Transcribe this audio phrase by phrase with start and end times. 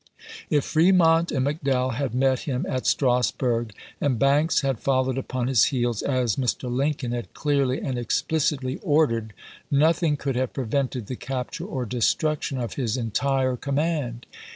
[0.49, 5.45] If Fremont and McDowell had met him at Strasbm g, and Banks had followed upon
[5.47, 6.75] his heels, as Mr.
[6.75, 9.31] Lincoln had clearly and explicitly ordered,
[9.69, 14.25] nothing could have prevented the capture or destruction of his entire command.